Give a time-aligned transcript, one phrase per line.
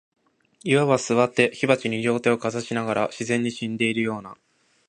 [0.63, 4.35] 謂わば、坐って火鉢に両手をかざしながら、自然に死んでいるような、